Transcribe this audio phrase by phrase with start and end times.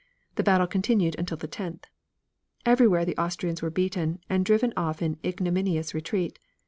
[0.33, 1.85] The battle continued until the tenth.
[2.65, 6.39] Everywhere the Austrians were beaten, and driven off in ignominious retreat.